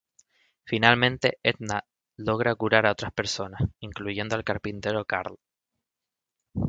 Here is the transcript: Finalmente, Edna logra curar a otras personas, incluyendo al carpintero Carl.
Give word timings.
Finalmente, 0.65 1.37
Edna 1.43 1.85
logra 2.15 2.55
curar 2.55 2.87
a 2.87 2.91
otras 2.91 3.13
personas, 3.13 3.61
incluyendo 3.81 4.35
al 4.35 4.43
carpintero 4.43 5.05
Carl. 5.05 5.35